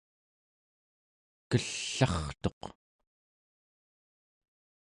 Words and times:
kell'a’rtuq 1.49 2.61